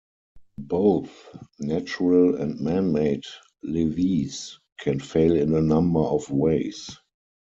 Both 0.57 1.11
natural 1.59 2.41
and 2.41 2.59
man-made 2.59 3.23
levees 3.61 4.57
can 4.79 4.99
fail 4.99 5.35
in 5.35 5.53
a 5.53 5.61
number 5.61 5.99
of 5.99 6.27
ways. 6.31 6.89